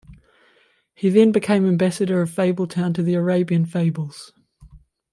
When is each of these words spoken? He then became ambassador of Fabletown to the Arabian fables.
He 0.95 1.09
then 1.11 1.31
became 1.31 1.63
ambassador 1.67 2.23
of 2.23 2.31
Fabletown 2.31 2.95
to 2.95 3.03
the 3.03 3.13
Arabian 3.13 3.67
fables. 3.67 4.33